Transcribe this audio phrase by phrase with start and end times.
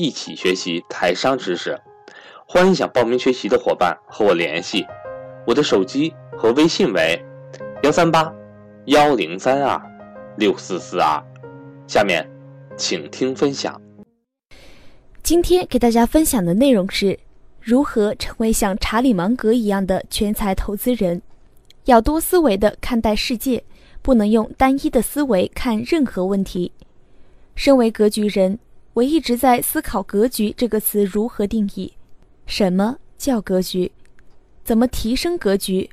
[0.00, 1.76] 一起学习台商知识，
[2.46, 4.86] 欢迎想报名学习的伙伴和我联系，
[5.44, 7.20] 我的手机和微信为
[7.82, 8.32] 幺三八
[8.84, 9.76] 幺零三二
[10.36, 11.20] 六四四二。
[11.88, 12.24] 下面，
[12.76, 13.82] 请听分享。
[15.24, 17.18] 今天给大家分享的内容是
[17.60, 21.20] 如何成为像查理芒格一样的全才投资人。
[21.86, 23.64] 要多思维的看待世界，
[24.00, 26.70] 不能用单一的思维看任何问题。
[27.56, 28.60] 身为格局人。
[28.98, 31.92] 我一直在思考“格局”这个词如何定义，
[32.46, 33.92] 什么叫格局，
[34.64, 35.88] 怎么提升格局？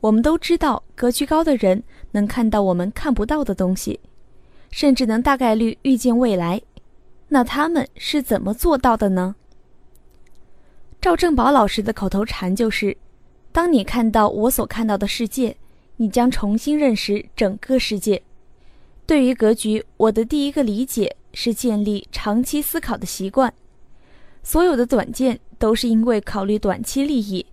[0.00, 1.82] 我们都知道，格局高的人
[2.12, 4.00] 能看到我们看不到的东西，
[4.70, 6.62] 甚至能大概率预见未来。
[7.28, 9.36] 那他们是怎么做到的呢？
[11.02, 12.96] 赵正宝老师的口头禅就是
[13.52, 15.54] ：“当你看到我所看到的世界，
[15.96, 18.22] 你将重新认识整个世界。”
[19.06, 21.16] 对于格局，我的第一个理解。
[21.38, 23.52] 是建立长期思考的习惯。
[24.42, 27.44] 所有的短见都是因为考虑短期利益。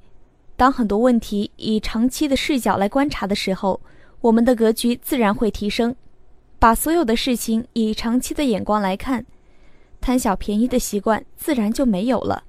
[0.56, 3.82] 当很多问题以长期的视角来观察的时候，
[4.22, 5.94] 我们的格局自然会提升。
[6.60, 9.26] 把所有的事情以长期的眼光来看，
[10.00, 12.42] 贪小便宜的习惯自然就没有了，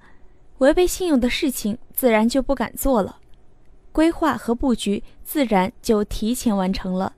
[0.58, 3.18] 违背信用的事情自然就不敢做了，
[3.90, 7.12] 规划和布局自然就提前完成了。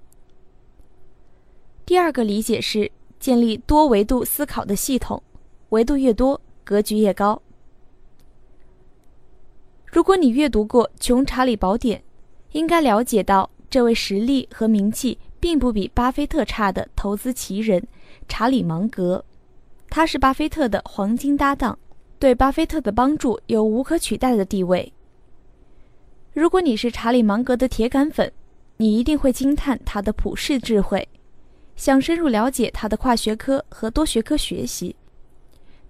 [1.86, 2.92] 第二个理解是。
[3.18, 5.20] 建立多维度思考的系统，
[5.70, 7.40] 维度越多，格局越高。
[9.86, 11.98] 如果你阅读过《穷查理宝典》，
[12.52, 17.84] 应该了解到，这位实力和名气并不比巴菲特差的投资奇人
[18.28, 19.24] 查理芒格，
[19.88, 21.76] 他是巴菲特的黄金搭档，
[22.18, 24.92] 对巴菲特的帮助有无可取代的地位。
[26.34, 28.30] 如果你是查理芒格的铁杆粉，
[28.76, 31.08] 你一定会惊叹他的普世智慧。
[31.76, 34.96] 想深入了解他的跨学科和多学科学习，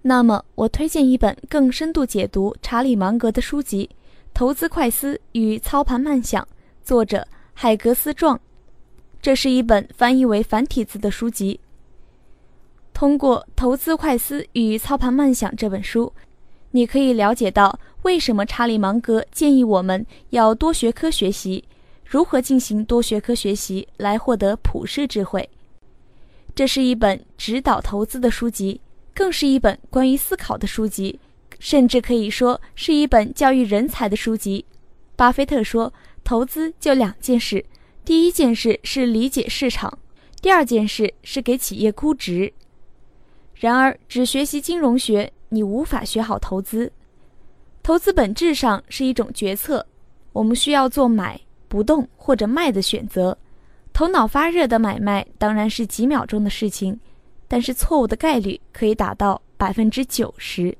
[0.01, 3.89] 那么我推荐一本更深度解读查理芒格的书籍
[4.33, 6.43] 《投资快思与操盘慢想》，
[6.83, 8.39] 作者海格斯壮。
[9.21, 11.59] 这是一本翻译为繁体字的书籍。
[12.93, 16.11] 通过《投资快思与操盘慢想》这本书，
[16.71, 21.63] 你可以了解到为什么查理芒格建议我们要多学科学习，
[22.05, 25.49] 如何进行多学科学习来获得普世智慧。
[26.57, 28.81] 这是一本指导投资的书籍，
[29.13, 31.19] 更是一本关于思考的书籍，
[31.59, 34.65] 甚至可以说是一本教育人才的书籍。
[35.15, 35.93] 巴菲特说
[36.25, 37.63] ：“投资就两件事，
[38.03, 39.99] 第一件事是理解市场，
[40.41, 42.51] 第二件事是给企业估值。”
[43.53, 46.91] 然而，只学习金融学，你无法学好投资。
[47.83, 49.85] 投资本质上是一种决策，
[50.33, 53.37] 我们需要做买不动或者卖的选择。
[53.97, 56.99] 头脑发热的买卖当然是几秒钟的事情，
[57.47, 60.77] 但是错误的概率可以达到百分之九十。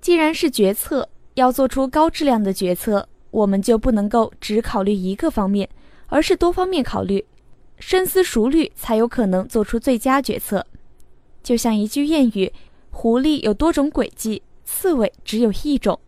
[0.00, 5.68] 既然是决策，要做出高质量的决策，我们就不能够只考虑一个方面，
[6.08, 7.24] 而是多方面考虑，
[7.78, 10.66] 深思熟虑，才有可能做出最佳决策。
[11.44, 12.52] 就像一句谚语
[12.90, 16.00] ：“狐狸有多种诡计，刺猬只有一种。”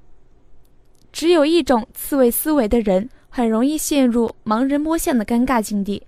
[1.12, 3.09] 只有一种刺猬思维的人。
[3.37, 6.00] 很容易陷入盲人摸象的尴尬境地，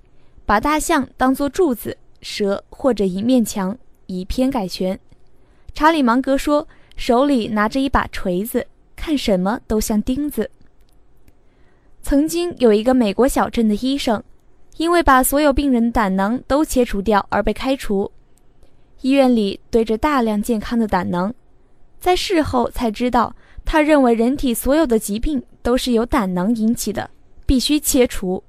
[0.44, 3.76] 把大象当作柱子，蛇或者一面墙，
[4.06, 4.96] 以偏概全。
[5.74, 8.64] 查理芒格说：“手里拿着一把锤子，
[8.94, 10.48] 看什么都像钉子。”
[12.00, 14.22] 曾经有一个美国小镇的医生，
[14.76, 18.12] 因为把所有病人的胆囊都切除掉而被开除。
[19.00, 21.34] 医院里堆着大量健康的胆囊，
[21.98, 23.34] 在事后才知道，
[23.64, 27.10] 他认为人体所有的疾病都是由胆囊引起的。
[27.46, 28.42] 必须切除，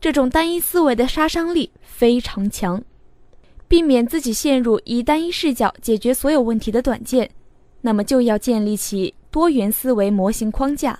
[0.00, 2.82] 这种单一思维的杀伤力非常强。
[3.68, 7.30] 避免自己陷入以单一视角解决所有问题的短见，
[7.80, 10.98] 那么就要建立起多元思维模型框架。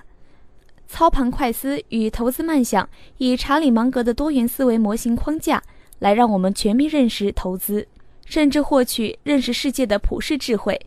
[0.87, 2.89] 操盘快思与投资慢想，
[3.19, 5.61] 以查理芒格的多元思维模型框架
[5.99, 7.87] 来让我们全面认识投资，
[8.25, 10.81] 甚至获取认识世界的普世智慧。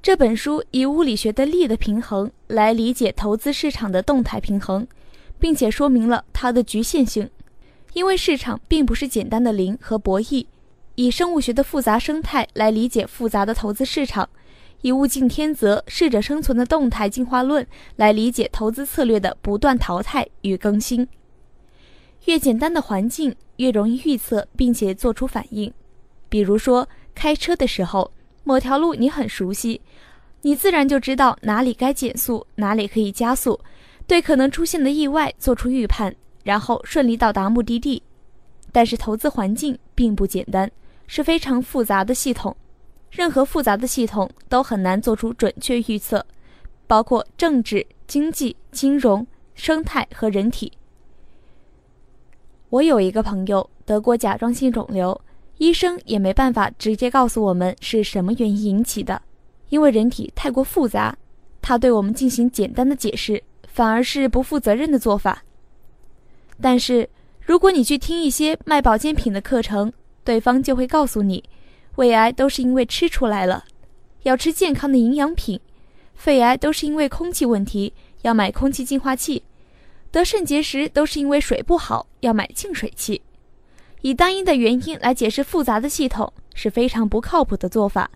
[0.00, 4.86] 这本书以物理学的力的平衡来理解投资市场的动态平衡。
[5.38, 7.30] 并且说明了它的局限性，
[7.92, 10.46] 因为市场并不是简单的零和博弈。
[10.94, 14.28] 以生物学的复杂生态来理解复杂的投资市场，
[14.82, 17.64] 以物竞天择、适者生存的动态进化论
[17.96, 21.06] 来理解投资策略的不断淘汰与更新。
[22.24, 25.72] 越简单的环境，越容易预测并且做出反应。
[26.28, 28.10] 比如说，开车的时候，
[28.42, 29.80] 某条路你很熟悉，
[30.42, 33.58] 你自然就知道哪里该减速，哪里可以加速，
[34.08, 36.12] 对可能出现的意外做出预判，
[36.42, 38.02] 然后顺利到达目的地。
[38.72, 40.70] 但是，投资环境并不简单，
[41.06, 42.56] 是非常复杂的系统。
[43.10, 46.24] 任何复杂的系统都很难做出准确预测，
[46.86, 50.72] 包括政治、经济、金融、生态和人体。
[52.70, 55.18] 我有一个朋友得过甲状腺肿瘤，
[55.56, 59.20] 医生也没办法直接告诉我们是什么原因引起的，
[59.70, 61.16] 因为人体太过复杂，
[61.62, 63.42] 他对我们进行简单的解释
[63.78, 65.44] 反而是不负责任的做法。
[66.60, 67.08] 但是
[67.40, 69.92] 如果你去听一些卖保健品的课程，
[70.24, 71.44] 对方就会告诉你。
[71.94, 73.64] 胃癌都是因为吃出来了，
[74.24, 75.60] 要吃健康的营养品；
[76.16, 79.44] 肺癌都是因为空气问题，要买空气净化器；
[80.10, 83.22] 得肾结石都是因为水不好，要买净水器。
[84.00, 88.10] 以单一的原因来解释复杂的系统是非常不靠谱的做法，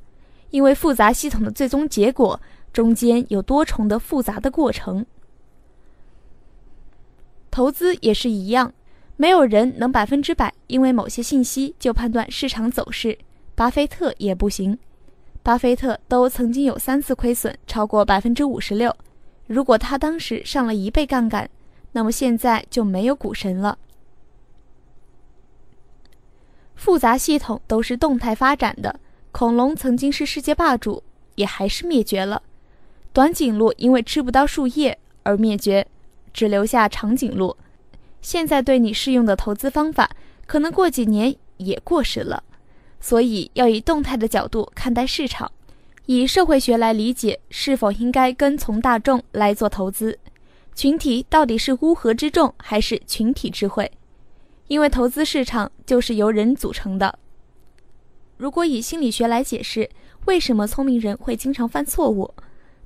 [0.50, 2.40] 因为复杂系统的最终结果
[2.72, 5.06] 中间有多重的复杂的过程。
[7.52, 8.72] 投资也是一样，
[9.18, 13.16] 没有人能百分之百因为某些信息就判断市场走势。
[13.54, 14.78] 巴菲特也不行，
[15.42, 18.96] 巴菲特都曾经有三次亏损超过百分之五十六。
[19.46, 21.48] 如果他当时上了一倍杠杆，
[21.92, 23.76] 那么现在就没有股神了。
[26.74, 28.98] 复杂系统都是动态发展的，
[29.30, 31.02] 恐龙曾经是世界霸主，
[31.34, 32.42] 也还是灭绝了。
[33.12, 35.86] 短颈鹿因为吃不到树叶而灭绝，
[36.32, 37.56] 只留下长颈鹿。
[38.20, 40.10] 现在对你适用的投资方法，
[40.46, 42.42] 可能过几年也过时了。
[43.00, 45.50] 所以要以动态的角度看待市场，
[46.06, 50.16] 以社会学来理解是否应该跟从大众来做投资，
[50.74, 53.90] 群体到底是乌合之众还是群体智慧？
[54.68, 57.18] 因为投资市场就是由人组成的。
[58.36, 59.90] 如果以心理学来解释
[60.24, 62.32] 为什么聪明人会经常犯错误，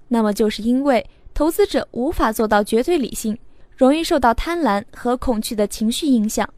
[0.08, 3.36] 那么就是因为投资者无法做到绝对理性，
[3.76, 6.48] 容易受到贪婪和恐惧的情绪影响。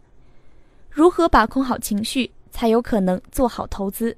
[0.89, 2.31] 如何把控好情绪？
[2.53, 4.17] 才有可能做好投资，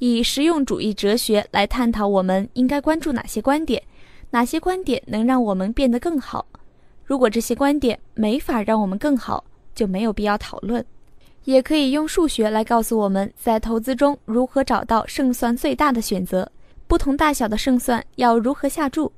[0.00, 3.82] 以实用主义哲学来探讨我们应该关注哪些观点，
[4.28, 6.44] 哪些观点能让我们变得更好。
[7.06, 9.42] 如果这些观点没法让我们更好，
[9.74, 10.84] 就没有必要讨论。
[11.44, 16.50] 也可以用数学来告诉我们在投资中如何找到胜算最大的选择，
[16.86, 19.10] 不同大小的胜算要如何下注。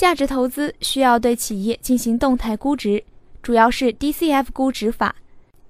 [0.00, 3.04] 价值投资需要对企业进行动态估值，
[3.42, 5.14] 主要是 DCF 估值法。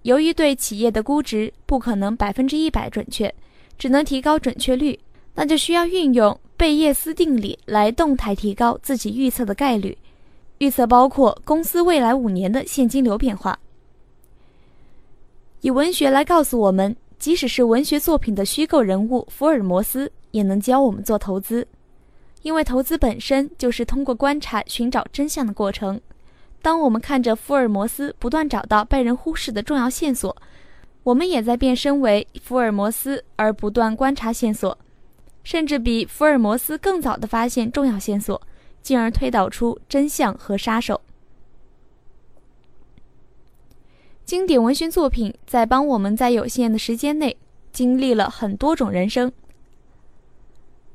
[0.03, 3.35] 由于对企业的估值不可能百分之一百准确，
[3.77, 4.97] 只能提高准确率，
[5.35, 9.99] 那就需要运用贝叶斯定理来动态提高自己预测的概率。
[10.59, 13.59] 预测包括公司未来五年的现金流变化。
[15.61, 21.67] 以文学来告诉我们，即使是文学作品的虚构人物福尔摩斯，也能教我们做投资，
[22.42, 26.00] 因为投资本身就是通过观察寻找真相的过程。
[26.62, 30.37] 当我们看着福尔摩斯不断找到被人忽视的重要线索，
[31.02, 34.76] 我们也在变身为福尔摩斯而不断观察线索，
[35.43, 38.41] 甚至比福尔摩斯更早的发现重要线索，
[38.82, 41.00] 进而推导出真相和杀手。
[44.26, 47.36] 经典文学作品在帮我们在有限的时间内
[47.72, 49.32] 经历了很多种人生。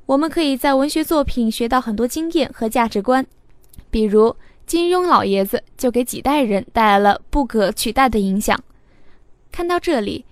[0.06, 3.26] 我们可以在文学作品学到很多经验和价值观，
[3.90, 4.36] 比如。
[4.66, 8.60] 金庸老爷子就给几代人带来了不可取代的影响。
[9.52, 10.26] 看到这里，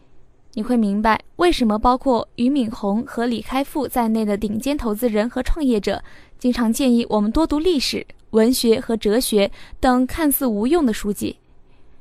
[0.55, 6.03] 你会明白为什么包括俞敏洪和李开复在内的顶尖投资人和创业者
[6.39, 11.37] 经常建议我们多读历史、文学和哲学等看似无用的书籍，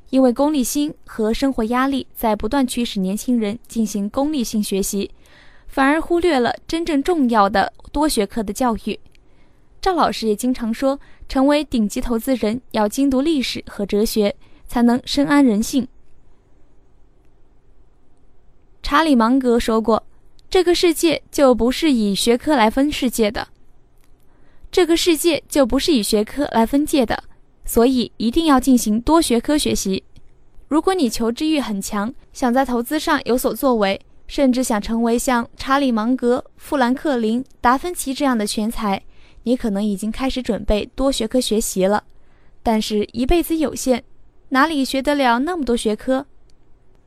[0.09, 5.11] 因为功利心和生活压力在不断驱使年轻人进行功利性学习，
[5.73, 8.99] 反而忽略了真正重要的多学科的教育。
[9.81, 10.99] 赵老师也经常说。
[11.29, 14.35] 成为顶级投资人，要精读历史和哲学，
[14.67, 15.87] 才能深谙人性。
[18.83, 20.03] 查理芒格说过
[20.47, 23.47] ：“这个世界就不是以学科来分世界的，
[24.69, 27.23] 这个世界就不是以学科来分界的，
[27.65, 30.03] 所以一定要进行多学科学习。
[30.67, 33.99] 如果你求知欲很强，想在投资上有所作为，
[34.33, 38.99] 甚至想成为像查理芒格、富兰克林、达芬奇这样的全才。”
[39.45, 42.03] 你可能已经开始准备多学科学习了，
[42.63, 44.03] 但是一辈子有限，
[44.49, 46.25] 哪里学得了那么多学科？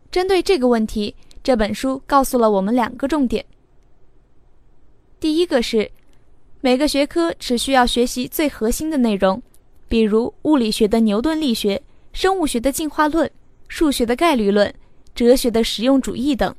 [0.09, 3.45] 针对这个问题，这本书告诉了我们两个重点：
[5.18, 5.90] 第一个是，
[6.61, 9.42] 每个学科只需要学习最核心的内容，
[9.88, 13.28] 比如物理学的牛顿力学、生物学的进化论、
[13.66, 14.73] 数学的概率论、
[15.12, 16.54] 哲学的实用主义等，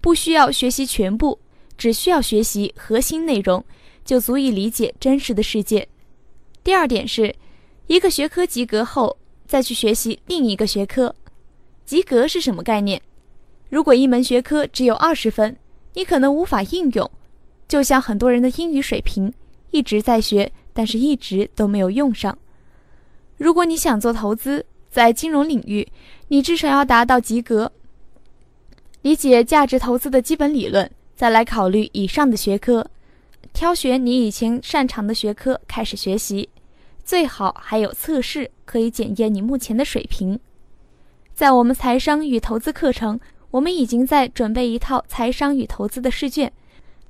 [0.00, 1.38] 不需要学习全部，
[1.76, 3.64] 只需要学习核心内容，
[4.04, 5.86] 就足以理解真实的世界。
[6.62, 7.34] 第二点是，
[7.86, 11.14] 一个学科及格后，再去学习另一个学科。
[11.84, 13.00] 及格是什么概念？
[13.70, 15.56] 如果一门学科只有二十分，
[15.94, 17.10] 你可能无法应用。
[17.66, 19.32] 就像很多人的英语水平
[19.70, 22.36] 一直在学，但是一直都没有用上。
[23.36, 25.86] 如果你想做投资，在金融领域，
[26.28, 27.70] 你至少要达到及格，
[29.02, 32.84] 理解价值投资的基本理论，再来考虑以上的学科，
[33.52, 36.48] 挑选你以前擅长的学科开始学习，
[37.04, 40.38] 最好还有测试可以检验你目前的水平。
[41.34, 43.18] 在我们财商与投资课程，
[43.50, 46.52] 我们已经在准备一套财商与投资的试卷。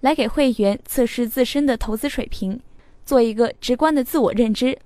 [0.00, 2.60] 来给会员测试自身的投资水平，
[3.04, 4.78] 做一个直观的自我认知。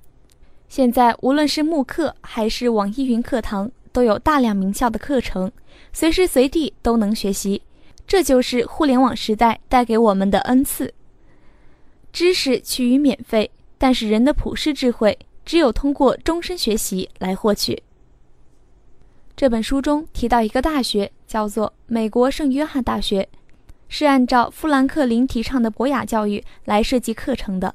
[0.71, 5.53] 现在无论是慕课还是网易云课堂，都有大量名校的课程，
[5.93, 7.63] 随时随地都能学习。
[8.07, 10.93] 这就是互联网时代带给我们的恩赐。
[12.13, 17.83] 知识趋于免费，但是人的普世智慧只有通过终身学习来获取。
[19.35, 23.29] 这本书中提到一个大学，叫做美国圣约翰大学。
[23.89, 27.75] 是按照富兰克林提倡的博雅教育来设计课程的，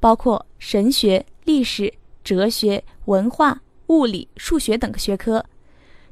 [0.00, 1.92] 包括神学、历史、
[2.24, 5.44] 哲学、文化、物理、数学等学科。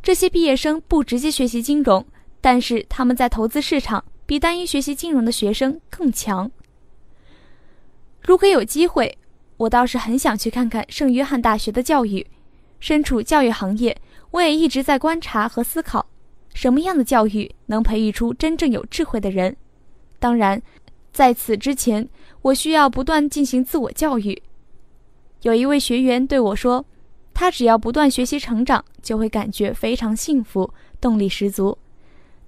[0.03, 2.05] 这些毕业生不直接学习金融，
[2.41, 6.51] 但是他们在投资市场比单一学习金融的学生更强。
[8.21, 9.17] 如果有机会，
[9.57, 12.27] 我倒是很想去看看圣约翰大学的教育。
[12.79, 13.97] 身处教育行业，
[14.31, 16.07] 我也一直在观察和思考。
[16.55, 19.57] 什么样的教育能培育出真正有智慧的人？
[20.19, 20.61] 当然，
[21.13, 22.07] 在此之前，
[22.43, 24.41] 我需要不断进行自我教育。
[25.43, 26.85] 有一位学员对我说
[27.39, 31.77] ：“他只要不断学习成长，就会感觉非常幸福，动力十足。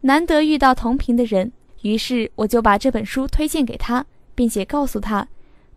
[0.01, 1.53] 难得遇到同频的人，
[1.83, 5.29] 于是我就把这本书推荐给他，并且告诉他，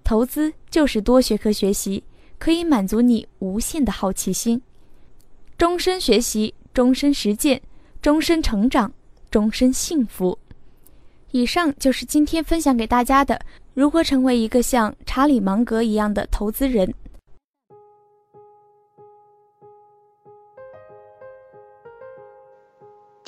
[0.01, 2.01] 投资就是多学科学习，
[2.39, 4.61] 可以满足你无限的好奇心，
[5.57, 7.61] 终身学习，终身实践。”
[8.01, 8.91] 终身成长，
[9.29, 10.39] 终身幸福。
[11.29, 13.39] 以上就是今天分享给大家的
[13.75, 16.91] 如何成为一个像查理芒格一样的投资人。